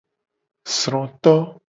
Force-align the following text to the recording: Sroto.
Sroto. 0.77 1.35